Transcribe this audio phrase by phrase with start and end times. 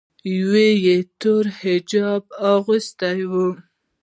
[0.37, 3.33] یوه یې تور حجاب اغوستی و.